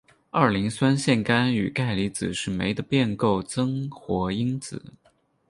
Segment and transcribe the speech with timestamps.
[0.31, 4.95] 二磷酸腺苷与钙离子是酶的变构增活因子。